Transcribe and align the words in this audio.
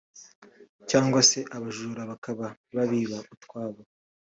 cyangwa 0.89 1.19
se 1.29 1.39
abajura 1.55 2.01
bakaba 2.11 2.45
babiba 2.75 3.17
utwabo 3.33 3.81